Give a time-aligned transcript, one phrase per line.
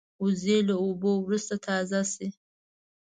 [0.23, 2.27] وزې له اوبو وروسته تازه شي